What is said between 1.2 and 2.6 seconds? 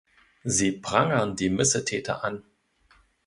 die Missetäter an.